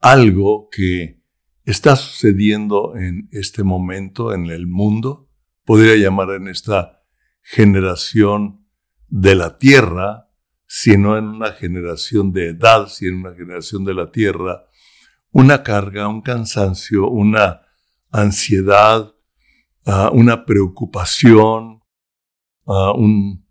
algo 0.00 0.68
que 0.70 1.22
está 1.64 1.96
sucediendo 1.96 2.94
en 2.94 3.26
este 3.32 3.64
momento 3.64 4.34
en 4.34 4.50
el 4.50 4.66
mundo, 4.66 5.30
podría 5.64 5.96
llamar 5.96 6.32
en 6.32 6.48
esta 6.48 7.02
generación 7.40 8.68
de 9.08 9.34
la 9.34 9.56
tierra, 9.56 10.28
sino 10.66 11.16
en 11.16 11.24
una 11.24 11.52
generación 11.52 12.34
de 12.34 12.50
edad, 12.50 12.88
sino 12.88 13.14
en 13.14 13.20
una 13.20 13.34
generación 13.34 13.82
de 13.86 13.94
la 13.94 14.10
tierra, 14.10 14.66
una 15.30 15.62
carga, 15.62 16.06
un 16.06 16.20
cansancio, 16.20 17.08
una 17.08 17.62
ansiedad, 18.10 19.14
ah, 19.86 20.10
una 20.12 20.44
preocupación, 20.44 21.80
ah, 22.66 22.92
un, 22.92 23.45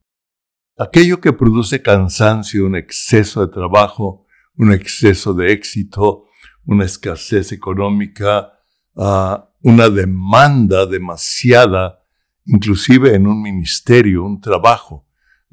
aquello 0.77 1.21
que 1.21 1.33
produce 1.33 1.81
cansancio, 1.81 2.65
un 2.65 2.75
exceso 2.75 3.45
de 3.45 3.51
trabajo, 3.51 4.25
un 4.57 4.71
exceso 4.71 5.33
de 5.33 5.51
éxito, 5.51 6.25
una 6.65 6.85
escasez 6.85 7.51
económica, 7.51 8.53
ah, 8.95 9.49
una 9.61 9.89
demanda 9.89 10.85
demasiada, 10.85 11.99
inclusive 12.45 13.15
en 13.15 13.27
un 13.27 13.41
ministerio, 13.41 14.23
un 14.23 14.39
trabajo 14.39 15.05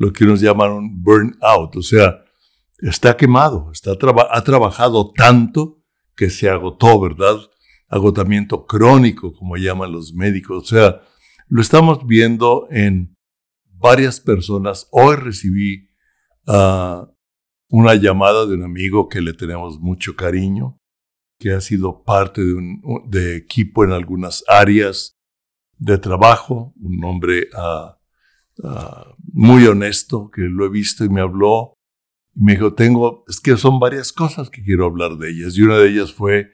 lo 0.03 0.13
que 0.13 0.25
unos 0.25 0.41
llamaron 0.41 1.01
burnout, 1.01 1.77
o 1.77 1.83
sea, 1.83 2.25
está 2.81 3.17
quemado, 3.17 3.71
está 3.73 3.93
ha 3.93 4.43
trabajado 4.43 5.13
tanto 5.13 5.79
que 6.17 6.29
se 6.29 6.49
agotó, 6.51 7.01
¿verdad? 7.01 7.37
Agotamiento 7.89 8.67
crónico, 8.67 9.33
como 9.33 9.57
llaman 9.57 9.93
los 9.93 10.13
médicos. 10.13 10.65
O 10.65 10.67
sea, 10.67 11.03
lo 11.49 11.61
estamos 11.61 12.05
viendo 12.05 12.67
en 12.71 13.12
varias 13.83 14.21
personas. 14.21 14.89
Hoy 14.93 15.17
recibí 15.17 15.91
ah, 16.47 17.11
una 17.69 17.95
llamada 17.95 18.47
de 18.47 18.55
un 18.55 18.63
amigo 18.63 19.09
que 19.09 19.21
le 19.21 19.35
tenemos 19.35 19.81
mucho 19.81 20.17
cariño, 20.17 20.79
que 21.39 21.53
ha 21.53 21.61
sido 21.61 22.05
parte 22.05 22.43
de 22.43 22.55
un 22.55 23.11
equipo 23.13 23.85
en 23.85 23.93
algunas 23.93 24.45
áreas 24.47 25.19
de 25.77 25.99
trabajo, 25.99 26.73
un 26.77 27.05
hombre 27.05 27.49
uh, 27.55 28.01
Ah, 28.63 29.15
muy 29.33 29.67
honesto, 29.67 30.31
que 30.31 30.43
lo 30.43 30.67
he 30.67 30.69
visto 30.69 31.05
y 31.05 31.09
me 31.09 31.21
habló. 31.21 31.75
Me 32.35 32.53
dijo, 32.53 32.75
tengo, 32.75 33.25
es 33.29 33.41
que 33.41 33.57
son 33.57 33.79
varias 33.79 34.13
cosas 34.13 34.51
que 34.51 34.63
quiero 34.63 34.87
hablar 34.87 35.17
de 35.17 35.31
ellas. 35.31 35.57
Y 35.57 35.63
una 35.63 35.79
de 35.79 35.89
ellas 35.89 36.13
fue 36.13 36.53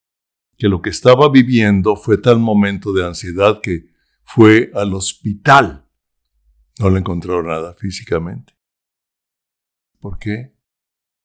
que 0.57 0.69
lo 0.69 0.81
que 0.81 0.91
estaba 0.91 1.29
viviendo 1.29 1.97
fue 1.97 2.19
tal 2.19 2.39
momento 2.39 2.93
de 2.93 3.07
ansiedad 3.07 3.61
que 3.61 3.87
fue 4.23 4.71
al 4.75 4.95
hospital. 4.95 5.88
No 6.79 6.91
le 6.91 7.01
encontró 7.01 7.43
nada 7.43 7.75
físicamente. 7.75 8.55
¿Por 10.01 10.19
qué? 10.19 10.55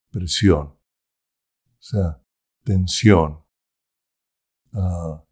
Presión. 0.09 0.67
O 0.67 1.79
sea, 1.79 2.21
tensión. 2.63 3.43
Ah, 4.73 5.23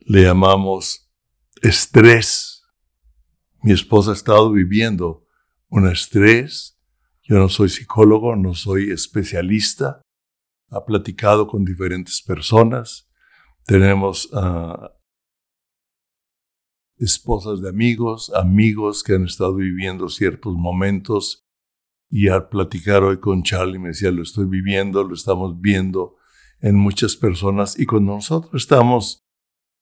le 0.00 0.22
llamamos 0.22 1.10
estrés 1.62 2.56
mi 3.66 3.72
esposa 3.72 4.12
ha 4.12 4.14
estado 4.14 4.52
viviendo 4.52 5.26
un 5.70 5.88
estrés. 5.88 6.78
Yo 7.24 7.36
no 7.36 7.48
soy 7.48 7.68
psicólogo, 7.68 8.36
no 8.36 8.54
soy 8.54 8.92
especialista. 8.92 10.00
Ha 10.70 10.84
platicado 10.84 11.48
con 11.48 11.64
diferentes 11.64 12.22
personas. 12.22 13.10
Tenemos 13.64 14.26
uh, 14.32 14.86
esposas 16.98 17.60
de 17.60 17.68
amigos, 17.68 18.32
amigos 18.34 19.02
que 19.02 19.14
han 19.14 19.24
estado 19.24 19.54
viviendo 19.54 20.08
ciertos 20.08 20.54
momentos. 20.54 21.46
Y 22.08 22.28
al 22.28 22.48
platicar 22.48 23.02
hoy 23.02 23.18
con 23.18 23.42
Charlie 23.42 23.78
me 23.78 23.88
decía, 23.88 24.10
lo 24.10 24.22
estoy 24.22 24.46
viviendo, 24.46 25.02
lo 25.04 25.14
estamos 25.14 25.60
viendo 25.60 26.16
en 26.60 26.76
muchas 26.76 27.16
personas. 27.16 27.78
Y 27.78 27.86
cuando 27.86 28.14
nosotros 28.14 28.62
estamos 28.62 29.26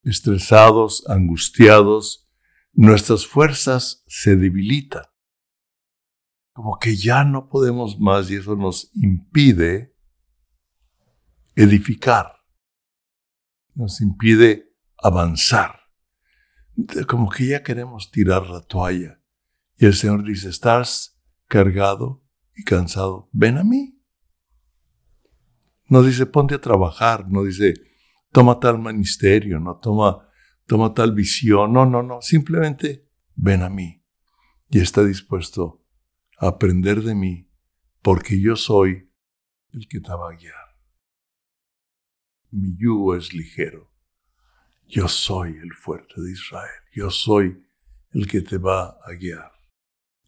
estresados, 0.02 1.04
angustiados, 1.08 2.28
nuestras 2.72 3.26
fuerzas 3.26 4.04
se 4.06 4.36
debilitan. 4.36 5.04
Como 6.52 6.78
que 6.78 6.96
ya 6.96 7.24
no 7.24 7.48
podemos 7.48 7.98
más 7.98 8.30
y 8.30 8.36
eso 8.36 8.56
nos 8.56 8.90
impide 8.94 9.94
edificar. 11.56 12.32
Nos 13.74 14.00
impide 14.00 14.72
avanzar. 14.98 15.83
Como 17.08 17.30
que 17.30 17.46
ya 17.46 17.62
queremos 17.62 18.10
tirar 18.10 18.48
la 18.48 18.60
toalla. 18.60 19.20
Y 19.76 19.86
el 19.86 19.94
Señor 19.94 20.24
dice, 20.24 20.48
estás 20.48 21.20
cargado 21.46 22.24
y 22.54 22.64
cansado, 22.64 23.28
ven 23.32 23.58
a 23.58 23.64
mí. 23.64 24.00
No 25.86 26.02
dice, 26.02 26.26
ponte 26.26 26.54
a 26.54 26.60
trabajar, 26.60 27.28
no 27.28 27.44
dice, 27.44 27.74
toma 28.32 28.58
tal 28.58 28.78
ministerio, 28.78 29.60
no 29.60 29.76
toma 29.76 30.28
toma 30.66 30.94
tal 30.94 31.12
visión. 31.12 31.72
No, 31.72 31.86
no, 31.86 32.02
no. 32.02 32.22
Simplemente 32.22 33.08
ven 33.34 33.62
a 33.62 33.70
mí 33.70 34.02
y 34.70 34.80
está 34.80 35.04
dispuesto 35.04 35.84
a 36.38 36.48
aprender 36.48 37.02
de 37.02 37.14
mí 37.14 37.50
porque 38.02 38.40
yo 38.40 38.56
soy 38.56 39.10
el 39.72 39.88
que 39.88 40.00
te 40.00 40.10
va 40.10 40.30
a 40.30 40.36
guiar. 40.36 40.54
Mi 42.50 42.76
yugo 42.76 43.16
es 43.16 43.32
ligero. 43.32 43.92
Yo 44.88 45.08
soy 45.08 45.56
el 45.62 45.72
fuerte 45.72 46.20
de 46.20 46.32
Israel, 46.32 46.82
yo 46.92 47.10
soy 47.10 47.64
el 48.12 48.26
que 48.26 48.40
te 48.40 48.58
va 48.58 48.98
a 49.04 49.12
guiar. 49.18 49.52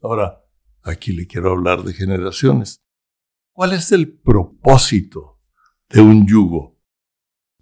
Ahora, 0.01 0.43
aquí 0.83 1.13
le 1.13 1.27
quiero 1.27 1.51
hablar 1.51 1.83
de 1.83 1.93
generaciones. 1.93 2.77
¿Cuál 3.53 3.73
es 3.73 3.91
el 3.91 4.19
propósito 4.19 5.39
de 5.89 6.01
un 6.01 6.27
yugo? 6.27 6.79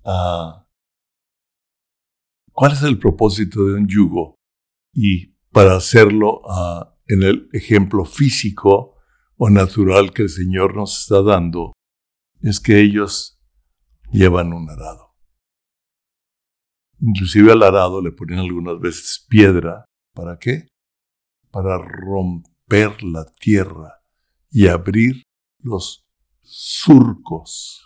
Ah, 0.03 0.67
¿Cuál 2.51 2.71
es 2.71 2.84
el 2.84 2.97
propósito 2.97 3.65
de 3.65 3.73
un 3.75 3.88
yugo? 3.88 4.36
Y 4.93 5.36
para 5.51 5.75
hacerlo 5.75 6.41
ah, 6.49 6.97
en 7.08 7.23
el 7.23 7.49
ejemplo 7.51 8.05
físico 8.05 8.95
o 9.38 9.49
natural 9.49 10.13
que 10.13 10.23
el 10.23 10.29
Señor 10.29 10.75
nos 10.75 11.01
está 11.01 11.21
dando, 11.21 11.73
es 12.41 12.60
que 12.60 12.79
ellos 12.79 13.39
llevan 14.12 14.53
un 14.53 14.69
arado. 14.69 15.04
Inclusive 17.05 17.51
al 17.51 17.61
arado 17.63 18.01
le 18.01 18.11
ponen 18.11 18.39
algunas 18.39 18.79
veces 18.79 19.25
piedra. 19.29 19.85
¿Para 20.13 20.39
qué? 20.39 20.67
Para 21.51 21.77
romper 21.77 23.03
la 23.03 23.25
tierra 23.39 24.01
y 24.49 24.67
abrir 24.67 25.23
los 25.59 26.03
surcos 26.41 27.81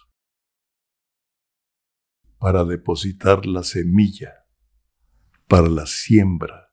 para 2.38 2.64
depositar 2.64 3.46
la 3.46 3.64
semilla 3.64 4.40
para 5.50 5.68
la 5.68 5.88
siembra 5.88 6.72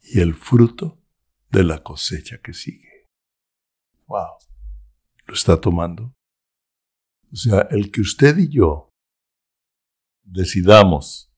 y 0.00 0.20
el 0.20 0.34
fruto 0.34 1.02
de 1.50 1.64
la 1.64 1.82
cosecha 1.82 2.40
que 2.40 2.54
sigue. 2.54 3.08
Wow. 4.06 4.38
¿Lo 5.26 5.34
está 5.34 5.60
tomando? 5.60 6.14
O 7.32 7.36
sea, 7.36 7.66
el 7.70 7.90
que 7.90 8.00
usted 8.00 8.38
y 8.38 8.48
yo 8.48 8.88
decidamos 10.22 11.30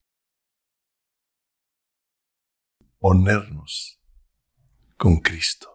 ponernos 3.00 4.00
con 4.96 5.20
Cristo. 5.20 5.68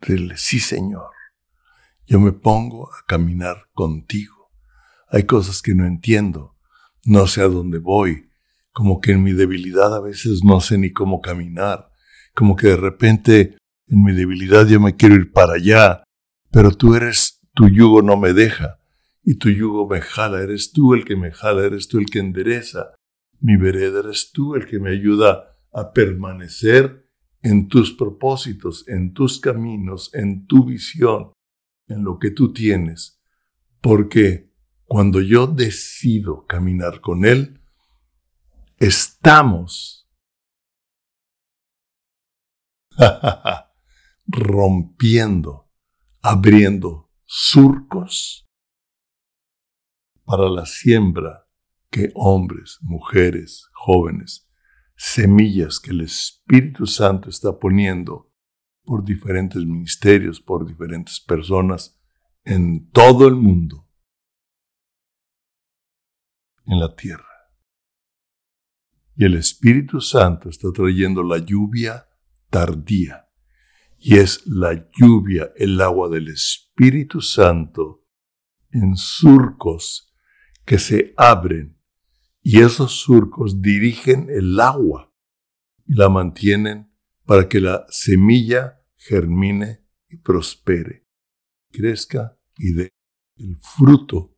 Decirle, 0.00 0.36
sí 0.36 0.60
Señor, 0.60 1.10
yo 2.06 2.20
me 2.20 2.32
pongo 2.32 2.92
a 2.92 3.04
caminar 3.06 3.68
contigo. 3.72 4.50
Hay 5.08 5.24
cosas 5.24 5.62
que 5.62 5.74
no 5.74 5.86
entiendo, 5.86 6.56
no 7.04 7.26
sé 7.26 7.42
a 7.42 7.48
dónde 7.48 7.78
voy, 7.78 8.28
como 8.72 9.00
que 9.00 9.12
en 9.12 9.22
mi 9.22 9.32
debilidad 9.32 9.94
a 9.94 10.00
veces 10.00 10.44
no 10.44 10.60
sé 10.60 10.78
ni 10.78 10.92
cómo 10.92 11.20
caminar, 11.20 11.90
como 12.34 12.56
que 12.56 12.68
de 12.68 12.76
repente 12.76 13.56
en 13.88 14.02
mi 14.02 14.12
debilidad 14.12 14.66
yo 14.66 14.80
me 14.80 14.96
quiero 14.96 15.14
ir 15.14 15.32
para 15.32 15.54
allá, 15.54 16.04
pero 16.50 16.70
tú 16.72 16.94
eres, 16.94 17.40
tu 17.54 17.68
yugo 17.68 18.02
no 18.02 18.16
me 18.16 18.32
deja, 18.32 18.78
y 19.22 19.36
tu 19.36 19.50
yugo 19.50 19.86
me 19.88 20.00
jala, 20.00 20.40
eres 20.40 20.72
tú 20.72 20.94
el 20.94 21.04
que 21.04 21.16
me 21.16 21.30
jala, 21.30 21.64
eres 21.64 21.88
tú 21.88 21.98
el 21.98 22.06
que 22.06 22.18
endereza 22.18 22.94
mi 23.40 23.56
vereda, 23.56 24.00
eres 24.00 24.30
tú 24.32 24.54
el 24.54 24.66
que 24.66 24.78
me 24.78 24.90
ayuda 24.90 25.51
a 25.72 25.92
permanecer 25.92 27.08
en 27.42 27.68
tus 27.68 27.92
propósitos, 27.92 28.86
en 28.88 29.12
tus 29.12 29.40
caminos, 29.40 30.14
en 30.14 30.46
tu 30.46 30.64
visión, 30.64 31.32
en 31.88 32.04
lo 32.04 32.18
que 32.18 32.30
tú 32.30 32.52
tienes, 32.52 33.20
porque 33.80 34.52
cuando 34.84 35.20
yo 35.20 35.46
decido 35.46 36.46
caminar 36.46 37.00
con 37.00 37.24
Él, 37.24 37.60
estamos 38.78 40.08
rompiendo, 44.26 45.70
abriendo 46.20 47.10
surcos 47.24 48.46
para 50.24 50.48
la 50.48 50.66
siembra 50.66 51.48
que 51.90 52.10
hombres, 52.14 52.78
mujeres, 52.82 53.68
jóvenes, 53.72 54.48
semillas 55.04 55.80
que 55.80 55.90
el 55.90 56.02
Espíritu 56.02 56.86
Santo 56.86 57.28
está 57.28 57.58
poniendo 57.58 58.32
por 58.84 59.04
diferentes 59.04 59.64
ministerios, 59.64 60.40
por 60.40 60.64
diferentes 60.64 61.18
personas 61.18 62.00
en 62.44 62.88
todo 62.90 63.26
el 63.26 63.34
mundo, 63.34 63.90
en 66.66 66.78
la 66.78 66.94
tierra. 66.94 67.26
Y 69.16 69.24
el 69.24 69.34
Espíritu 69.34 70.00
Santo 70.00 70.48
está 70.48 70.70
trayendo 70.72 71.24
la 71.24 71.38
lluvia 71.38 72.06
tardía. 72.48 73.28
Y 73.98 74.18
es 74.18 74.46
la 74.46 74.88
lluvia, 74.92 75.52
el 75.56 75.80
agua 75.80 76.08
del 76.10 76.28
Espíritu 76.28 77.20
Santo 77.20 78.06
en 78.70 78.96
surcos 78.96 80.14
que 80.64 80.78
se 80.78 81.12
abren. 81.16 81.76
Y 82.42 82.60
esos 82.60 82.92
surcos 82.92 83.62
dirigen 83.62 84.28
el 84.28 84.58
agua 84.58 85.14
y 85.86 85.94
la 85.94 86.08
mantienen 86.08 86.92
para 87.24 87.48
que 87.48 87.60
la 87.60 87.86
semilla 87.88 88.84
germine 88.96 89.86
y 90.08 90.16
prospere, 90.16 91.06
crezca 91.70 92.36
y 92.56 92.72
dé 92.72 92.90
el 93.36 93.56
fruto 93.58 94.36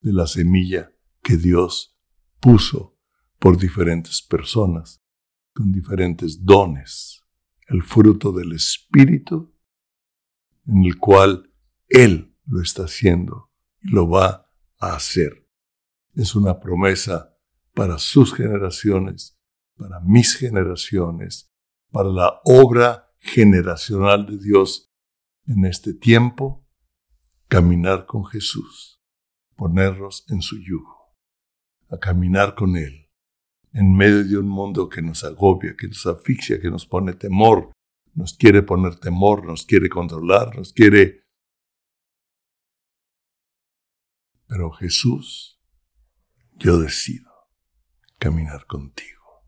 de 0.00 0.12
la 0.12 0.26
semilla 0.26 0.92
que 1.22 1.36
Dios 1.36 1.98
puso 2.40 2.98
por 3.38 3.58
diferentes 3.58 4.22
personas, 4.22 5.02
con 5.54 5.72
diferentes 5.72 6.44
dones, 6.44 7.24
el 7.68 7.82
fruto 7.82 8.32
del 8.32 8.52
Espíritu, 8.52 9.54
en 10.66 10.84
el 10.84 10.98
cual 10.98 11.52
Él 11.88 12.36
lo 12.46 12.60
está 12.60 12.84
haciendo 12.84 13.50
y 13.80 13.90
lo 13.90 14.08
va 14.08 14.50
a 14.78 14.94
hacer. 14.94 15.48
Es 16.14 16.34
una 16.34 16.60
promesa 16.60 17.29
para 17.74 17.98
sus 17.98 18.34
generaciones, 18.34 19.38
para 19.76 20.00
mis 20.00 20.36
generaciones, 20.36 21.50
para 21.90 22.08
la 22.08 22.40
obra 22.44 23.12
generacional 23.18 24.26
de 24.26 24.38
Dios 24.38 24.90
en 25.46 25.64
este 25.64 25.94
tiempo, 25.94 26.66
caminar 27.48 28.06
con 28.06 28.24
Jesús, 28.24 29.00
ponernos 29.56 30.24
en 30.28 30.42
su 30.42 30.58
yugo, 30.58 31.16
a 31.88 31.98
caminar 31.98 32.54
con 32.54 32.76
Él 32.76 33.08
en 33.72 33.96
medio 33.96 34.24
de 34.24 34.36
un 34.36 34.48
mundo 34.48 34.88
que 34.88 35.02
nos 35.02 35.22
agobia, 35.24 35.76
que 35.76 35.86
nos 35.88 36.04
asfixia, 36.06 36.60
que 36.60 36.70
nos 36.70 36.86
pone 36.86 37.14
temor, 37.14 37.72
nos 38.14 38.34
quiere 38.34 38.62
poner 38.62 38.96
temor, 38.96 39.44
nos 39.44 39.64
quiere 39.64 39.88
controlar, 39.88 40.56
nos 40.56 40.72
quiere... 40.72 41.24
Pero 44.48 44.72
Jesús, 44.72 45.60
yo 46.58 46.78
decido 46.78 47.29
caminar 48.20 48.66
contigo, 48.66 49.42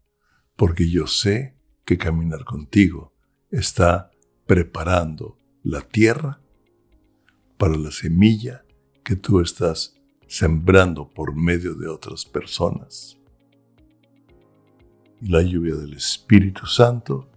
porque 0.57 0.91
yo 0.91 1.07
sé 1.07 1.57
que 1.85 1.97
caminar 1.97 2.45
contigo 2.45 3.15
está 3.53 4.11
preparando 4.47 5.39
la 5.63 5.83
tierra 5.83 6.41
para 7.57 7.77
la 7.77 7.93
semilla 7.93 8.65
que 9.05 9.15
tú 9.15 9.39
estás 9.41 9.95
sembrando 10.27 11.09
por 11.09 11.37
medio 11.37 11.77
de 11.77 11.87
otras 11.87 12.25
personas 12.25 13.17
y 15.23 15.29
la 15.29 15.41
lluvia 15.41 15.77
del 15.77 15.95
Espíritu 15.95 16.67
Santo 16.67 17.31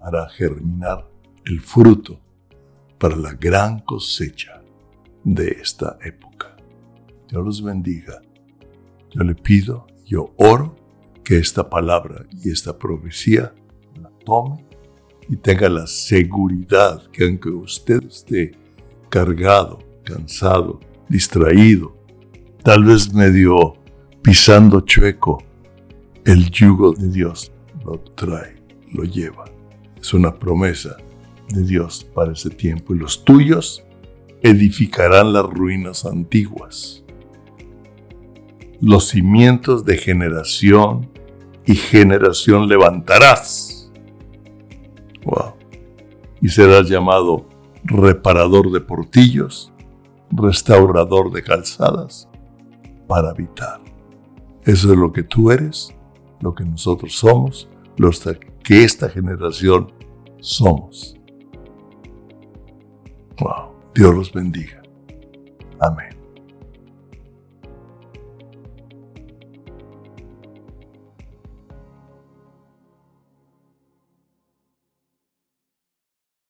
hará 0.00 0.28
germinar 0.28 1.08
el 1.44 1.60
fruto 1.60 2.20
para 2.98 3.16
la 3.16 3.34
gran 3.34 3.80
cosecha 3.80 4.62
de 5.24 5.48
esta 5.60 5.98
época. 6.04 6.56
Dios 7.28 7.44
los 7.44 7.62
bendiga. 7.62 8.22
Yo 9.10 9.24
le 9.24 9.34
pido, 9.34 9.86
yo 10.04 10.32
oro 10.36 10.76
que 11.24 11.38
esta 11.38 11.68
palabra 11.70 12.26
y 12.42 12.50
esta 12.50 12.78
profecía 12.78 13.54
la 14.00 14.10
tome 14.24 14.66
y 15.28 15.36
tenga 15.36 15.68
la 15.68 15.86
seguridad 15.86 17.02
que 17.10 17.24
aunque 17.24 17.48
usted 17.48 18.04
esté 18.04 18.52
cargado, 19.08 19.78
cansado, 20.04 20.80
distraído, 21.08 21.96
tal 22.62 22.84
vez 22.84 23.12
medio 23.12 23.74
pisando 24.22 24.80
chueco, 24.80 25.42
el 26.24 26.50
yugo 26.50 26.92
de 26.92 27.08
Dios 27.08 27.52
lo 27.84 28.00
trae, 28.00 28.56
lo 28.92 29.04
lleva. 29.04 29.44
Es 30.00 30.14
una 30.14 30.38
promesa 30.38 30.96
de 31.48 31.62
Dios 31.62 32.04
para 32.14 32.32
ese 32.32 32.50
tiempo 32.50 32.94
y 32.94 32.98
los 32.98 33.24
tuyos 33.24 33.84
edificarán 34.42 35.32
las 35.32 35.44
ruinas 35.44 36.04
antiguas. 36.04 37.03
Los 38.84 39.08
cimientos 39.08 39.84
de 39.86 39.96
generación 39.96 41.10
y 41.64 41.74
generación 41.74 42.68
levantarás. 42.68 43.90
Wow. 45.24 45.54
Y 46.42 46.48
serás 46.48 46.88
llamado 46.90 47.48
reparador 47.84 48.70
de 48.70 48.80
portillos, 48.80 49.72
restaurador 50.30 51.32
de 51.32 51.42
calzadas, 51.42 52.28
para 53.08 53.30
habitar. 53.30 53.80
Eso 54.64 54.92
es 54.92 54.98
lo 54.98 55.12
que 55.12 55.22
tú 55.22 55.50
eres 55.50 55.94
lo 56.44 56.54
que 56.54 56.64
nosotros 56.64 57.14
somos, 57.14 57.70
lo 57.96 58.10
que 58.62 58.84
esta 58.84 59.08
generación 59.08 59.90
somos. 60.40 61.16
Wow, 63.40 63.74
Dios 63.94 64.14
los 64.14 64.30
bendiga. 64.30 64.82
Amén. 65.80 66.13